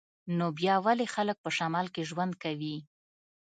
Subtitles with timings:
[0.37, 2.75] نو بیا ولې خلک په شمال کې ژوند کوي